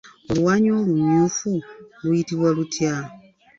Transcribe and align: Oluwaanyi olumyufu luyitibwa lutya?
Oluwaanyi 0.29 0.69
olumyufu 0.79 1.49
luyitibwa 2.03 2.49
lutya? 2.55 2.93